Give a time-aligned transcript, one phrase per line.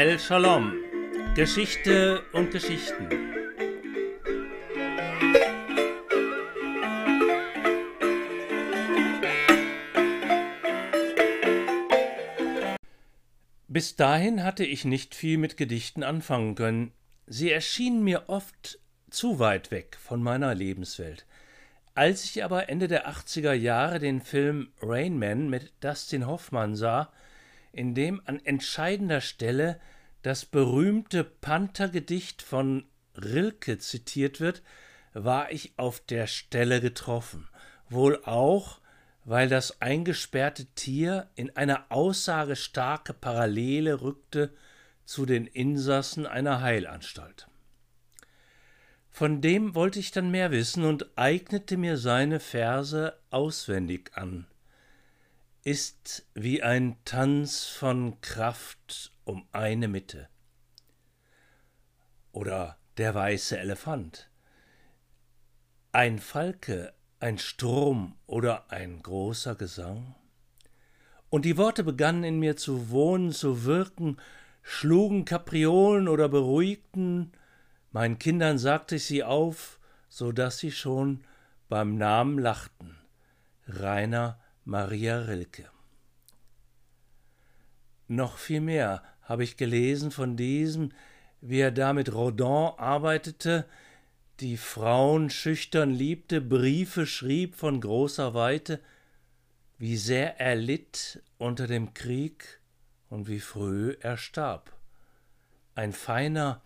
[0.00, 0.74] El Shalom.
[1.34, 3.08] Geschichte und Geschichten.
[13.66, 16.92] Bis dahin hatte ich nicht viel mit Gedichten anfangen können.
[17.26, 18.78] Sie erschienen mir oft
[19.10, 21.26] zu weit weg von meiner Lebenswelt.
[21.96, 27.12] Als ich aber Ende der 80er Jahre den Film Rain Man mit Dustin Hoffmann sah,
[27.78, 29.80] in dem an entscheidender Stelle
[30.22, 34.62] das berühmte Panthergedicht von Rilke zitiert wird,
[35.14, 37.48] war ich auf der Stelle getroffen,
[37.88, 38.80] wohl auch,
[39.24, 44.52] weil das eingesperrte Tier in eine aussagestarke Parallele rückte
[45.04, 47.46] zu den Insassen einer Heilanstalt.
[49.08, 54.48] Von dem wollte ich dann mehr wissen und eignete mir seine Verse auswendig an
[55.68, 60.30] ist wie ein Tanz von Kraft um eine Mitte.
[62.32, 64.30] Oder der weiße Elefant.
[65.92, 70.14] Ein Falke, ein Sturm oder ein großer Gesang?
[71.28, 74.16] Und die Worte begannen in mir zu wohnen, zu wirken,
[74.62, 77.32] schlugen Kapriolen oder beruhigten,
[77.90, 81.24] meinen Kindern sagte ich sie auf, so dass sie schon
[81.68, 82.96] beim Namen lachten.
[83.66, 85.64] Rainer Maria Rilke.
[88.06, 90.92] Noch viel mehr habe ich gelesen von diesem,
[91.40, 93.64] wie er da mit Rodin arbeitete,
[94.40, 98.80] die Frauen schüchtern liebte, Briefe schrieb von großer Weite,
[99.78, 102.60] wie sehr er litt unter dem Krieg
[103.08, 104.76] und wie früh er starb.
[105.76, 106.60] Ein feiner,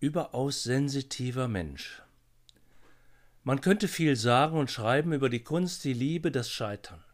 [0.00, 2.00] überaus sensitiver Mensch.
[3.42, 7.04] Man könnte viel sagen und schreiben über die Kunst, die Liebe, das Scheitern.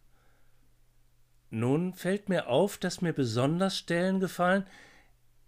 [1.50, 4.66] Nun fällt mir auf, dass mir besonders Stellen gefallen,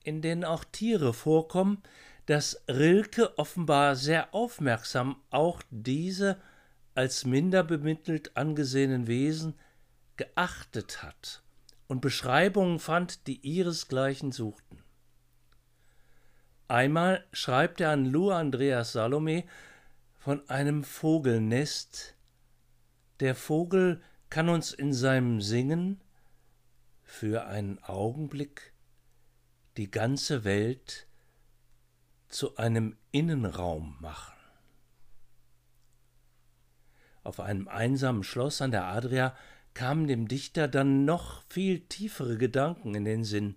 [0.04, 1.82] in denen auch Tiere vorkommen,
[2.26, 6.40] dass Rilke offenbar sehr aufmerksam auch diese
[6.94, 9.54] als minder bemittelt angesehenen Wesen
[10.16, 11.42] geachtet hat
[11.86, 14.82] und Beschreibungen fand, die ihresgleichen suchten.
[16.68, 19.44] Einmal schreibt er an Lou Andreas Salome
[20.18, 22.14] von einem Vogelnest.
[23.20, 24.00] Der Vogel
[24.32, 26.00] kann uns in seinem Singen
[27.02, 28.72] für einen Augenblick
[29.76, 31.06] die ganze Welt
[32.28, 34.32] zu einem Innenraum machen.
[37.22, 39.36] Auf einem einsamen Schloss an der Adria
[39.74, 43.56] kamen dem Dichter dann noch viel tiefere Gedanken in den Sinn.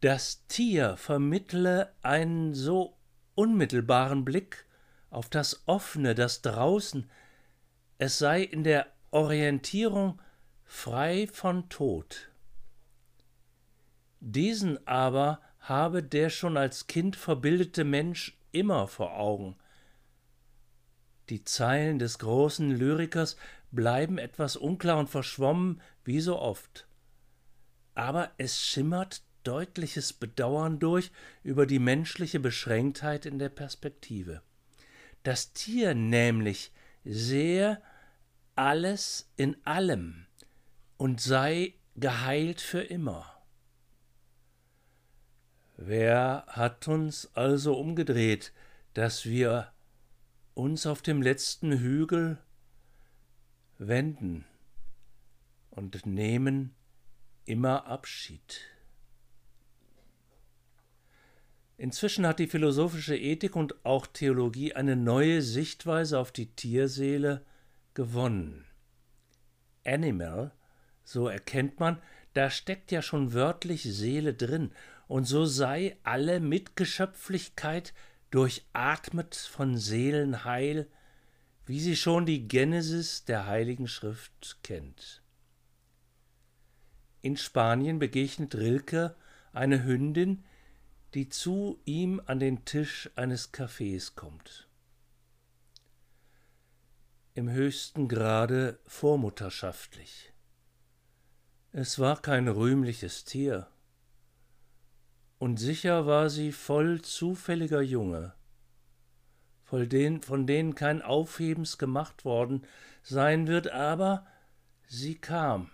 [0.00, 2.96] Das Tier vermittle einen so
[3.34, 4.68] unmittelbaren Blick
[5.10, 7.10] auf das Offene, das Draußen,
[7.98, 10.20] es sei in der Orientierung
[10.64, 12.32] frei von Tod.
[14.18, 19.54] Diesen aber habe der schon als Kind verbildete Mensch immer vor Augen.
[21.28, 23.36] Die Zeilen des großen Lyrikers
[23.70, 26.88] bleiben etwas unklar und verschwommen, wie so oft.
[27.94, 31.12] Aber es schimmert deutliches Bedauern durch
[31.44, 34.42] über die menschliche Beschränktheit in der Perspektive.
[35.22, 36.72] Das Tier nämlich
[37.04, 37.80] sehr
[38.56, 40.26] alles in allem
[40.96, 43.30] und sei geheilt für immer.
[45.76, 48.52] Wer hat uns also umgedreht,
[48.94, 49.72] dass wir
[50.54, 52.38] uns auf dem letzten Hügel
[53.78, 54.44] wenden
[55.70, 56.74] und nehmen
[57.44, 58.60] immer Abschied?
[61.76, 67.44] Inzwischen hat die philosophische Ethik und auch Theologie eine neue Sichtweise auf die Tierseele
[67.94, 68.64] gewonnen.
[69.84, 70.52] Animal,
[71.04, 72.00] so erkennt man,
[72.32, 74.72] da steckt ja schon wörtlich Seele drin,
[75.06, 77.92] und so sei alle Mitgeschöpflichkeit
[78.30, 80.88] durchatmet von Seelenheil,
[81.66, 85.22] wie sie schon die Genesis der Heiligen Schrift kennt.
[87.22, 89.14] In Spanien begegnet Rilke
[89.52, 90.44] eine Hündin,
[91.14, 94.68] die zu ihm an den Tisch eines Cafés kommt
[97.34, 100.32] im höchsten Grade vormutterschaftlich.
[101.72, 103.66] Es war kein rühmliches Tier,
[105.38, 108.34] und sicher war sie voll zufälliger Junge,
[109.64, 112.64] von denen, von denen kein Aufhebens gemacht worden
[113.02, 114.26] sein wird, aber
[114.86, 115.72] sie kam.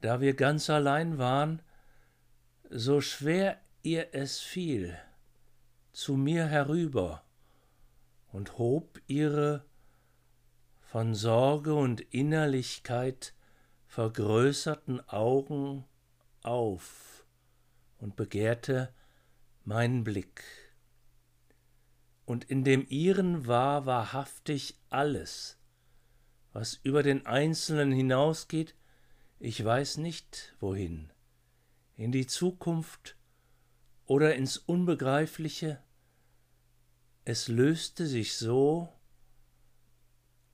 [0.00, 1.60] Da wir ganz allein waren,
[2.70, 4.96] so schwer ihr es fiel,
[5.92, 7.24] zu mir herüber
[8.32, 9.69] und hob ihre
[10.90, 13.32] von Sorge und Innerlichkeit
[13.86, 15.84] vergrößerten Augen
[16.42, 17.24] auf
[17.98, 18.92] und begehrte
[19.62, 20.42] meinen Blick.
[22.24, 25.60] Und in dem ihren war wahrhaftig alles,
[26.52, 28.74] was über den Einzelnen hinausgeht,
[29.38, 31.12] ich weiß nicht wohin,
[31.94, 33.16] in die Zukunft
[34.06, 35.80] oder ins Unbegreifliche,
[37.24, 38.92] es löste sich so,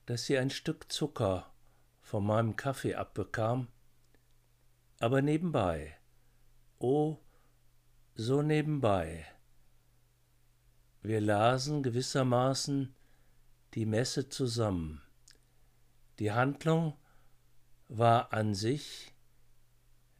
[0.07, 1.53] dass sie ein Stück Zucker
[2.01, 3.67] von meinem Kaffee abbekam,
[4.99, 5.97] aber nebenbei,
[6.79, 7.17] oh,
[8.15, 9.25] so nebenbei.
[11.01, 12.95] Wir lasen gewissermaßen
[13.73, 15.01] die Messe zusammen.
[16.19, 16.97] Die Handlung
[17.89, 19.13] war an sich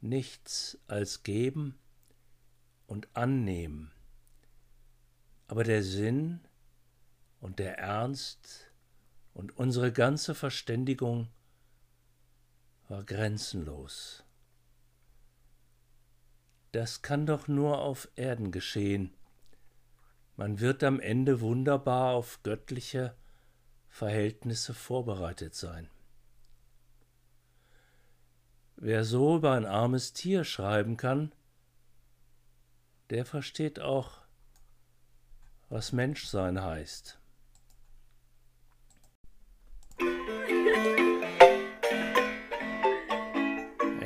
[0.01, 1.79] nichts als geben
[2.87, 3.93] und annehmen,
[5.47, 6.41] aber der Sinn
[7.39, 8.66] und der Ernst
[9.37, 11.27] und unsere ganze Verständigung
[12.89, 14.23] war grenzenlos.
[16.71, 19.13] Das kann doch nur auf Erden geschehen.
[20.37, 23.15] Man wird am Ende wunderbar auf göttliche
[23.87, 25.87] Verhältnisse vorbereitet sein.
[28.75, 31.31] Wer so über ein armes Tier schreiben kann,
[33.11, 34.17] der versteht auch,
[35.69, 37.19] was Menschsein heißt.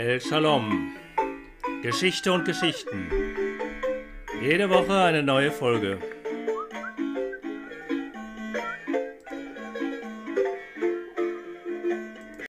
[0.04, 0.96] El Shalom.
[1.84, 3.08] Geschichte und Geschichten.
[4.42, 6.00] Jede Woche eine neue Folge.